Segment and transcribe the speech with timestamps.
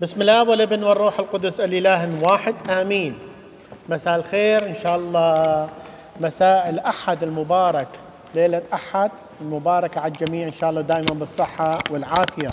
[0.00, 3.18] بسم الله والابن والروح القدس الإله واحد آمين.
[3.88, 5.68] مساء الخير إن شاء الله.
[6.20, 7.88] مساء الأحد المبارك
[8.34, 9.10] ليلة أحد
[9.40, 12.50] المباركة على الجميع إن شاء الله دائما بالصحة والعافية.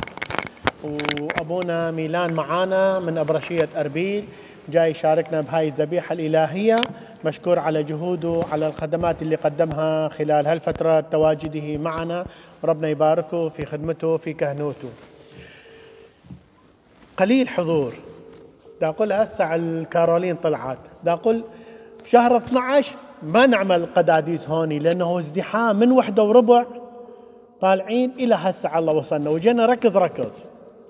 [0.83, 4.25] وأبونا ميلان معانا من أبرشية أربيل
[4.69, 6.75] جاي يشاركنا بهاي الذبيحة الإلهية
[7.25, 12.25] مشكور على جهوده على الخدمات اللي قدمها خلال هالفترة تواجده معنا.
[12.63, 14.89] ربنا يباركه في خدمته في كهنوته.
[17.17, 17.93] قليل حضور.
[18.81, 20.77] دا أقول هسه الكارولين طلعت.
[21.03, 21.43] دا أقول
[22.05, 26.65] شهر 12 ما نعمل قداديس هوني لأنه ازدحام من وحدة وربع
[27.61, 29.29] طالعين إلى هسه الله وصلنا.
[29.29, 30.31] وجينا ركض ركض.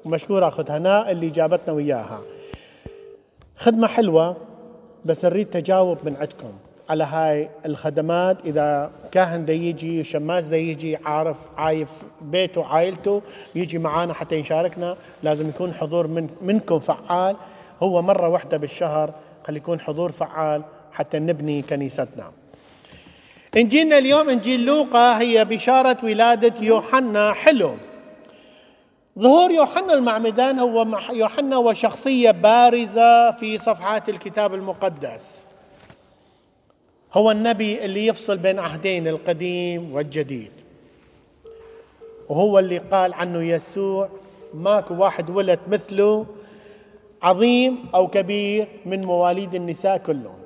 [0.05, 2.19] ومشكور أخذ هناء اللي جابتنا وياها.
[3.57, 4.37] خدمة حلوة
[5.05, 6.53] بس نريد تجاوب من عندكم.
[6.91, 8.45] على هاي الخدمات.
[8.45, 11.89] إذا كاهن دا يجي شماس دا يجي عارف عايف
[12.21, 13.21] بيته عائلته
[13.55, 17.35] يجي معانا حتى يشاركنا لازم يكون حضور من منكم فعال.
[17.83, 19.13] هو مرة واحدة بالشهر
[19.47, 22.31] خلي يكون حضور فعال حتى نبني كنيستنا.
[23.57, 27.33] إنجيلنا اليوم إنجيل لوقا هي بشارة ولادة يوحنا.
[27.33, 27.75] حلو.
[29.19, 35.50] ظهور يوحنا المعمدان هو يوحنا وشخصية بارزة في صفحات الكتاب المقدس.
[37.13, 40.51] هو النبي اللي يفصل بين عهدين القديم والجديد.
[42.29, 44.09] وهو اللي قال عنه يسوع
[44.53, 46.25] ماكو واحد ولد مثله
[47.21, 50.41] عظيم أو كبير من مواليد النساء كلهم.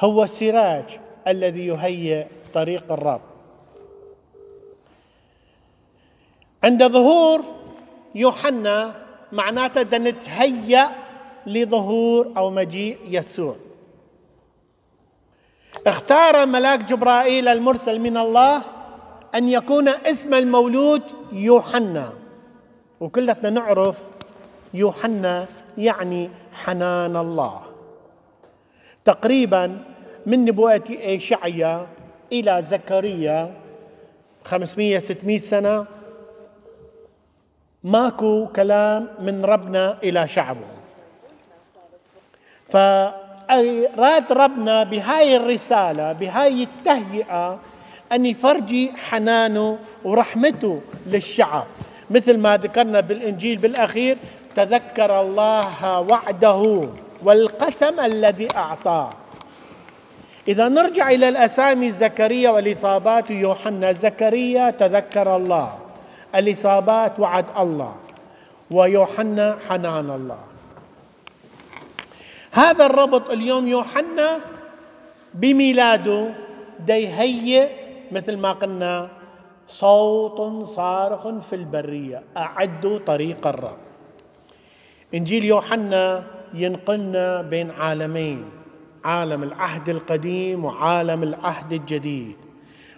[0.00, 0.84] هو السراج
[1.28, 3.20] الذي يهيئ طريق الرب.
[6.64, 7.40] عند ظهور
[8.14, 8.94] يوحنا
[9.32, 10.88] معناته نتهيأ
[11.46, 13.56] لظهور أو مجيء يسوع.
[15.86, 18.62] اختار ملاك جبرائيل المرسل من الله
[19.34, 22.12] أن يكون اسم المولود يوحنا.
[23.00, 24.02] وكلنا نعرف
[24.74, 25.46] يوحنا
[25.78, 27.62] يعني حنان الله.
[29.04, 29.78] تقريبا
[30.26, 31.86] من نبوءة إيشعيا
[32.32, 33.54] إلى زكريا
[34.44, 35.86] 500 600 سنة
[37.84, 40.66] ماكو كلام من ربنا إلى شعبه.
[42.66, 42.76] ف
[43.98, 47.58] أراد ربنا بهاي الرسالة بهاي التهيئة
[48.12, 51.66] أن يفرجي حنانه ورحمته للشعب.
[52.10, 54.16] مثل ما ذكرنا بالإنجيل بالأخير
[54.56, 56.88] تذكر الله وعده
[57.22, 59.10] والقسم الذي أعطاه.
[60.48, 65.78] إذا نرجع إلى الأسامي زكريا والإصابات يوحنا زكريا تذكر الله
[66.34, 67.94] الإصابات وعد الله
[68.70, 70.53] ويوحنا حنان الله.
[72.54, 74.40] هذا الربط اليوم يوحنا
[75.34, 76.34] بميلاده
[76.86, 77.68] دا يهيئ
[78.12, 79.08] مثل ما قلنا
[79.66, 83.78] صوت صارخ في البرية أعدوا طريق الرب.
[85.14, 88.44] إنجيل يوحنا ينقلنا بين عالمين
[89.04, 92.36] عالم العهد القديم وعالم العهد الجديد.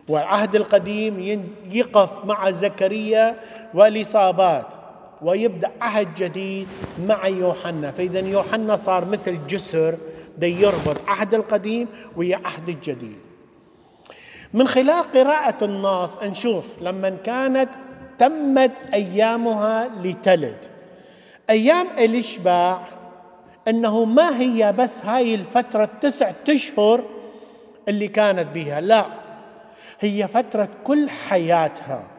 [0.08, 3.40] والعهد القديم يقف مع زكريا
[3.74, 4.66] والإصابات
[5.22, 6.68] ويبدأ عهد جديد
[7.06, 7.90] مع يوحنا.
[7.90, 9.98] فإذا يوحنا صار مثل جسر
[10.38, 13.18] دي يربط عهد القديم ويا عهد الجديد.
[14.54, 17.68] من خلال قراءة النص نشوف لما كانت
[18.18, 20.58] تمت أيامها لتلد.
[21.50, 22.84] أيام الإشباع
[23.68, 27.04] أنه ما هي بس هاي الفترة تسعة أشهر
[27.88, 29.06] اللي كانت بها لا
[30.00, 32.15] هي فترة كل حياتها.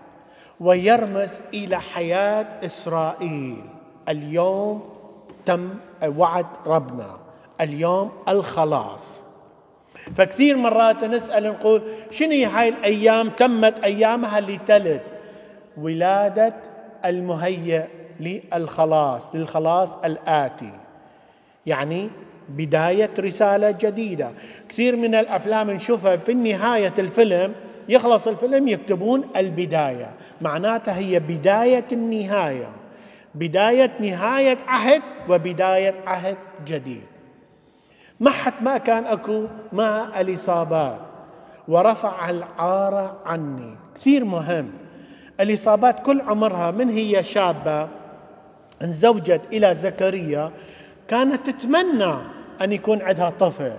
[0.60, 3.64] ويرمز إلى حياة إسرائيل.
[4.10, 4.90] اليوم
[5.46, 5.70] تم
[6.08, 7.18] وعد ربنا.
[7.62, 9.22] اليوم الخلاص.
[10.16, 11.82] فكثير مرات نسأل نقول
[12.12, 15.02] شنو هاي الأيام؟ تمت أيامها لتلد.
[15.78, 16.54] ولادة
[17.06, 17.84] المهيئ
[18.20, 20.72] للخلاص للخلاص الآتي.
[21.66, 22.10] يعني
[22.50, 24.32] بداية رسالة جديدة.
[24.70, 27.54] كثير من الأفلام نشوفها في نهاية الفيلم
[27.90, 30.12] يخلص الفيلم يكتبون البداية.
[30.42, 32.70] معناتها هي بداية النهاية.
[33.36, 37.04] بداية نهاية عهد وبداية عهد جديد.
[38.20, 41.00] ما حد ما كان أكو مع الإصابات.
[41.68, 43.76] ورفع العار عني.
[43.96, 44.72] كثير مهم.
[45.40, 47.88] الإصابات كل عمرها من هي شابة
[48.82, 50.52] انزوجت إلى زكريا
[51.08, 52.14] كانت تتمنى
[52.62, 53.78] أن يكون عندها طفل.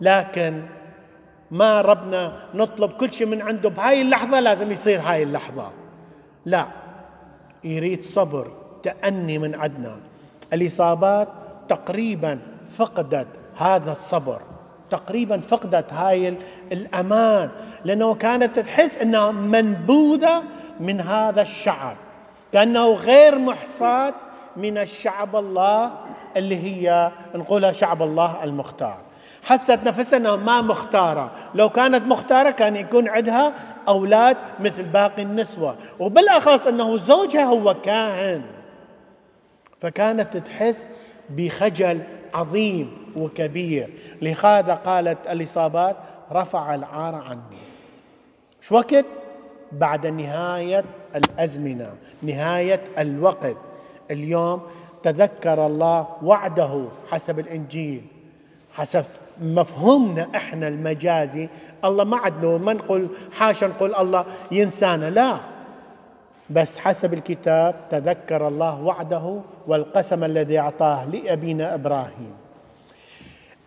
[0.00, 0.62] لكن
[1.50, 5.72] ما ربنا نطلب كل شيء من عنده بهاي اللحظة لازم يصير هاي اللحظة.
[6.46, 6.66] لا
[7.64, 8.52] يريد صبر
[8.82, 9.96] تأني من عندنا
[10.52, 11.28] الإصابات
[11.68, 12.38] تقريبا
[12.70, 13.26] فقدت
[13.56, 14.42] هذا الصبر
[14.90, 16.38] تقريبا فقدت هاي
[16.72, 17.50] الأمان
[17.84, 20.42] لأنه كانت تحس أنها منبوذة
[20.80, 21.96] من هذا الشعب
[22.52, 24.14] كأنه غير محصاة
[24.56, 25.94] من الشعب الله
[26.36, 29.09] اللي هي نقولها شعب الله المختار.
[29.42, 33.54] حست نفسها إنها ما مختارة، لو كانت مختارة كان يكون عندها
[33.88, 38.42] أولاد مثل باقي النسوة، وبالأخص إنه زوجها هو كاهن.
[39.80, 40.88] فكانت تحس
[41.30, 42.00] بخجل
[42.34, 43.90] عظيم وكبير،
[44.22, 45.96] لهذا قالت الاصابات
[46.32, 47.60] رفع العار عني.
[48.60, 49.06] شو وقت؟
[49.72, 50.84] بعد نهاية
[51.16, 53.56] الأزمنة، نهاية الوقت.
[54.10, 54.62] اليوم
[55.02, 58.06] تذكر الله وعده حسب الإنجيل
[58.72, 59.04] حسب
[59.40, 61.48] مفهومنا إحنا المجازي.
[61.84, 65.40] الله ما عدنا ما نقول حاشا نقول الله ينسانا لا.
[66.50, 72.34] بس حسب الكتاب تذكر الله وعده والقسم الذي أعطاه لأبينا إبراهيم.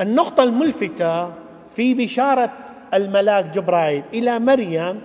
[0.01, 1.31] النقطة الملفتة
[1.71, 2.51] في بشارة
[2.93, 5.01] الملاك جبرائيل إلى مريم.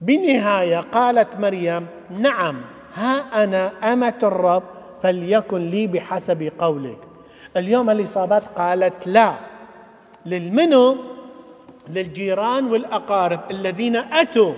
[0.00, 2.60] بالنهاية قالت مريم نعم
[2.94, 4.62] ها أنا أمة الرب
[5.02, 6.98] فليكن لي بحسب قولك.
[7.56, 9.34] اليوم الإصابات قالت لا.
[10.26, 10.96] للمنو؟
[11.88, 14.52] للجيران والأقارب الذين أتوا.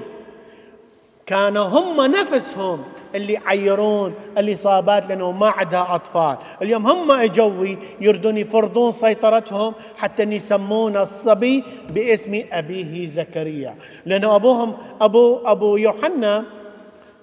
[1.26, 2.84] كانوا هم نفسهم
[3.14, 10.96] اللي عيرون الإصابات لأنه ما عندها أطفال، اليوم هم اجوا يردون يفرضون سيطرتهم حتى يسمون
[10.96, 13.76] الصبي باسم أبيه زكريا،
[14.06, 16.44] لأنه أبوهم ابو أبو يوحنا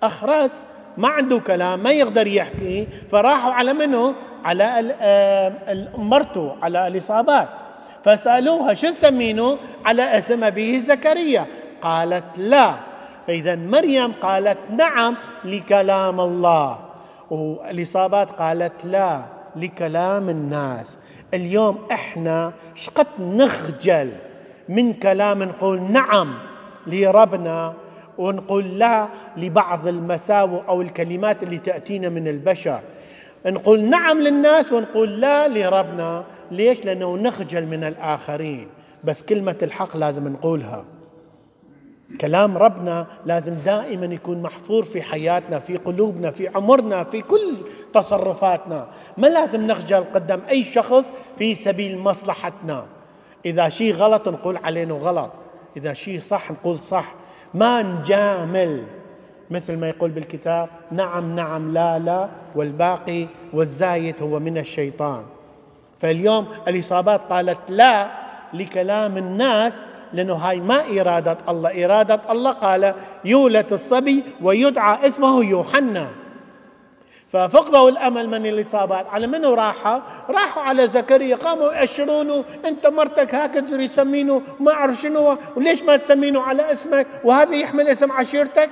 [0.03, 0.65] أخرس
[0.97, 2.87] ما عنده كلام ما يقدر يحكي.
[3.11, 5.53] فراحوا على منه على آه،
[5.97, 7.49] مرته على الإصابات.
[8.03, 11.45] فسألوها شو تسمينه؟ على اسم أبيه زكريا.
[11.81, 12.73] قالت لا.
[13.27, 16.79] فإذا مريم قالت نعم لكلام الله.
[17.29, 19.25] والإصابات قالت لا
[19.55, 20.97] لكلام الناس.
[21.33, 24.11] اليوم إحنا شقد نخجل
[24.69, 26.33] من كلام نقول نعم
[26.87, 27.73] لربنا
[28.17, 29.07] ونقول لا
[29.37, 32.81] لبعض المساوئ أو الكلمات اللي تأتينا من البشر.
[33.45, 36.25] نقول نعم للناس ونقول لا لربنا.
[36.51, 38.67] ليش؟ لأنه نخجل من الآخرين.
[39.03, 40.85] بس كلمة الحق لازم نقولها.
[42.21, 47.55] كلام ربنا لازم دائما يكون محفور في حياتنا في قلوبنا في عمرنا في كل
[47.93, 48.87] تصرفاتنا.
[49.17, 52.85] ما لازم نخجل قدام أي شخص في سبيل مصلحتنا.
[53.45, 55.31] إذا شيء غلط نقول عليه غلط.
[55.77, 57.15] إذا شيء صح نقول صح.
[57.53, 58.83] ما نجامل
[59.51, 65.23] مثل ما يقول بالكتاب نعم نعم لا لا والباقي والزايد هو من الشيطان.
[65.97, 68.07] فاليوم الإصابات قالت لا
[68.53, 69.73] لكلام الناس
[70.13, 71.85] لأنه هاي ما إرادة الله.
[71.85, 72.93] إرادة الله قال
[73.25, 76.09] يولد الصبي ويدعى اسمه يوحنا.
[77.33, 79.99] ففقدوا الأمل من الاصابات على منو راحوا؟
[80.29, 81.35] راحوا على زكريا.
[81.35, 82.43] قاموا يأشرونه.
[82.65, 88.11] أنت مرتك هكذا يسمينه ما أعرف شنو وليش ما تسمينه على اسمك؟ وهذا يحمل اسم
[88.11, 88.69] عشيرتك؟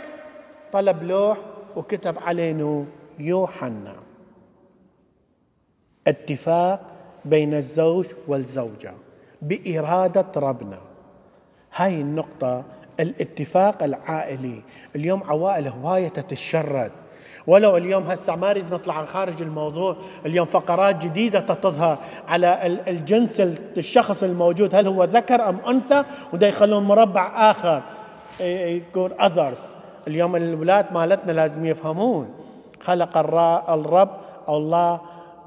[0.71, 1.37] طلب لوح
[1.75, 2.85] وكتب عليه
[3.19, 3.95] يوحنا.
[6.07, 6.79] اتفاق
[7.25, 8.93] بين الزوج والزوجة
[9.41, 10.79] بإرادة ربنا.
[11.75, 12.63] هاي النقطة
[12.99, 14.61] الاتفاق العائلي.
[14.95, 16.91] اليوم عوائل هواية تتشرد.
[17.47, 19.95] ولو اليوم هسه ما نريد نطلع عن خارج الموضوع
[20.25, 21.97] اليوم فقرات جديدة تظهر
[22.27, 23.39] على الجنس
[23.77, 26.03] الشخص الموجود هل هو ذكر أم أنثى؟
[26.33, 27.81] وده يخلون مربع آخر
[28.39, 29.59] يكون others.
[30.07, 32.29] اليوم الأولاد مالتنا لازم يفهمون.
[32.81, 33.17] خلق
[33.69, 34.09] الرب
[34.47, 34.99] أو الله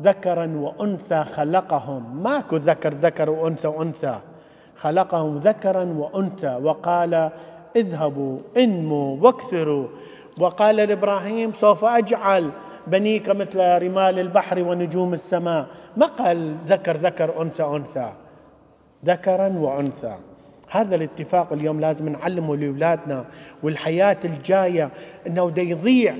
[0.03, 2.23] ذكرا وأنثى خلقهم.
[2.23, 4.19] ماكو ذكر ذكر وأنثى وأنثى.
[4.77, 7.31] خلقهم ذكرا وأنثى وقال
[7.77, 9.87] اذهبوا انموا واكثروا.
[10.41, 12.51] وقال لإبراهيم سوف أجعل
[12.87, 15.67] بنيك مثل رمال البحر ونجوم السماء.
[15.97, 18.13] ما قال ذكر ذكر أنثى أنثى؟
[19.05, 20.17] ذكرا وأنثى.
[20.71, 23.25] هذا الاتفاق اليوم لازم نعلمه لأولادنا
[23.63, 24.91] والحياة الجاية
[25.27, 26.17] إنه دا يضيع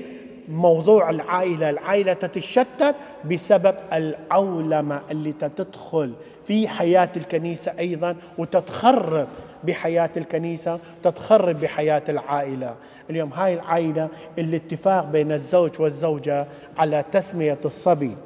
[0.49, 2.95] موضوع العائلة، العائلة تتشتت
[3.31, 9.27] بسبب العولمة اللي تدخل في حياة الكنيسة أيضا وتتخرب
[9.65, 12.75] بحياة الكنيسة، تتخرب بحياة العائلة،
[13.09, 18.17] اليوم هاي العائلة الاتفاق بين الزوج والزوجة على تسمية الصبي.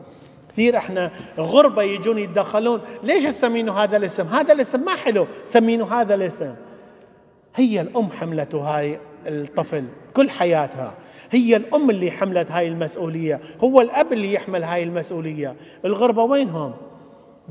[0.49, 2.81] كثير إحنا غربة يجون يتدخلون.
[3.03, 5.27] ليش تسمينه هذا الاسم؟ هذا الاسم ما حلو.
[5.45, 6.55] سمينه هذا الاسم.
[7.55, 10.93] هي الأم حملته هاي الطفل كل حياتها.
[11.31, 13.39] هي الأم اللي حملت هاي المسؤولية.
[13.63, 15.55] هو الأب اللي يحمل هاي المسؤولية.
[15.85, 16.73] الغربة وينهم؟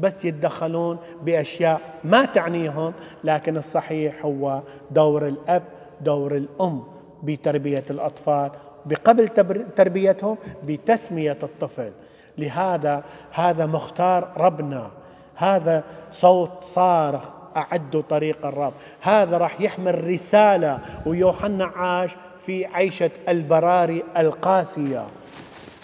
[0.01, 2.93] بس يتدخلون بأشياء ما تعنيهم
[3.25, 5.63] لكن الصحيح هو دور الأب
[6.01, 6.85] دور الأم
[7.23, 8.51] بتربية الأطفال
[8.87, 9.29] بقبل
[9.77, 11.93] تربيتهم بتسمية الطفل.
[12.39, 14.91] لهذا هذا مختار ربنا.
[15.35, 17.23] هذا صوت صارخ
[17.57, 18.73] أعدوا طريق الرب.
[19.01, 25.07] هذا راح يحمل رسالة ويوحنا عاش في عيشة البراري القاسية.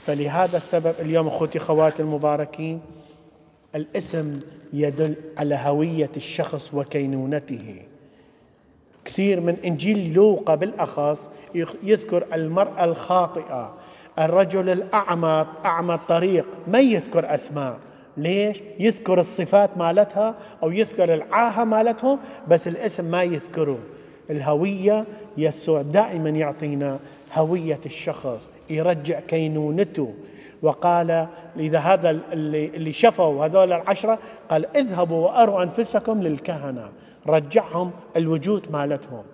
[0.06, 2.80] فلهذا السبب اليوم أخوتي خواتي المباركين
[3.74, 4.40] الاسم
[4.72, 7.82] يدل على هوية الشخص وكينونته.
[9.04, 11.28] كثير من إنجيل لوقا بالاخص
[11.82, 13.74] يذكر المرأة الخاطئة
[14.18, 17.78] الرجل الاعمى اعمى الطريق ما يذكر أسماء.
[18.16, 23.78] ليش؟ يذكر الصفات مالتها أو يذكر العاهة مالتهم بس الاسم ما يذكره.
[24.30, 25.04] الهوية
[25.36, 26.98] يسوع دائما يعطينا
[27.32, 30.14] هوية الشخص يرجع كينونته.
[30.64, 34.18] وقال اذا هذا اللي اللي شفوا هذول العشرة
[34.50, 36.92] قال اذهبوا وأروا أنفسكم للكهنة.
[37.26, 39.24] رجعهم الوجود مالتهم.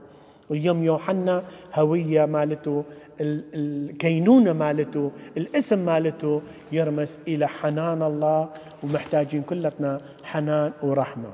[0.50, 1.42] واليوم يوحنا
[1.74, 2.84] هوية مالته
[3.20, 8.48] الكينونة مالته الاسم مالته يرمز إلى حنان الله
[8.82, 11.32] ومحتاجين كلتنا حنان ورحمة.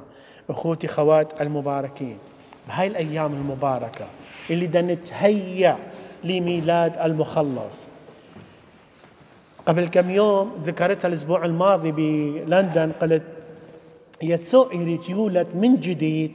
[0.50, 2.19] أخوتي خوات المباركين
[2.69, 4.07] بهاي الأيام المباركة
[4.50, 5.76] اللي بدنا نتهيأ
[6.25, 7.87] لميلاد المخلص.
[9.66, 13.23] قبل كم يوم ذكرتها الأسبوع الماضي بلندن قلت
[14.23, 16.32] يسوع يريد يولد من جديد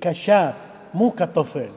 [0.00, 0.54] كشاب
[0.94, 1.68] مو كطفل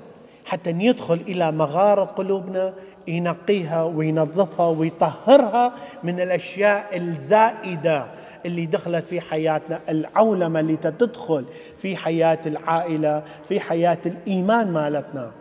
[0.46, 2.74] حتى يدخل إلى مغارة قلوبنا
[3.08, 8.06] ينقيها وينظفها ويطهرها من الأشياء الزائدة
[8.46, 11.46] اللي دخلت في حياتنا العولمة اللي تدخل
[11.78, 15.32] في حياة العائلة في حياة الإيمان مالتنا.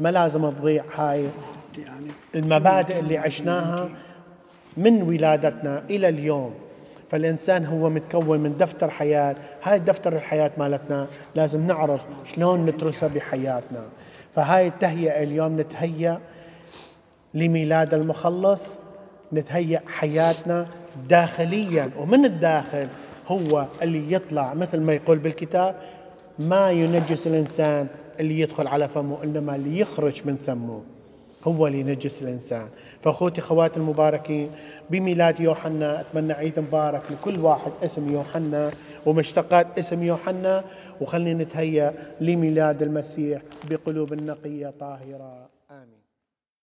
[0.00, 1.28] ما لازم تضيع هاي
[2.34, 3.88] المبادئ اللي عشناها؟
[4.76, 6.54] من ولادتنا إلى اليوم.
[7.10, 9.36] فالإنسان هو متكون من دفتر حياة.
[9.62, 13.88] هاي دفتر الحياة مالتنا لازم نعرف شلون ندرسها بحياتنا.
[14.32, 16.20] فهاي التهيئة اليوم نتهيأ
[17.34, 18.78] لميلاد المخلص
[19.32, 20.66] نتهيأ حياتنا
[21.08, 21.90] داخليا.
[21.98, 22.88] ومن الداخل
[23.28, 25.74] هو اللي يطلع مثل ما يقول بالكتاب
[26.38, 27.86] ما ينجس الإنسان
[28.20, 30.82] اللي يدخل على فمه إنما اللي يخرج من فمه.
[31.44, 32.68] هو اللي ينجس الإنسان.
[33.00, 34.50] فأخوتي خواتي المباركين
[34.90, 38.70] بميلاد يوحنا أتمنى عيد مبارك لكل واحد اسم يوحنا
[39.06, 40.64] ومشتقات اسم يوحنا.
[41.00, 45.14] وخلينا نتهيأ لميلاد المسيح بقلوب نقيه طاهرة.
[45.14, 45.53] امين